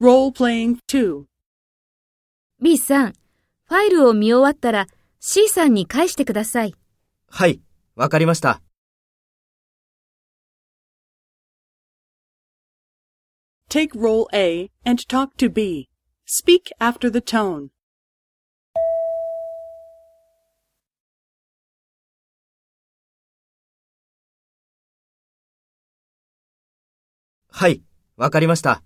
[0.00, 0.78] Role playing
[2.58, 3.12] B さん、
[3.68, 4.86] ファイルを見終わったら
[5.18, 6.74] C さんに返してください。
[7.28, 7.60] はい、
[7.96, 8.62] わかりました。
[13.68, 15.90] Take role A and talk to B.
[16.26, 17.68] Speak after the tone.
[27.50, 27.82] はい、
[28.16, 28.82] わかりました。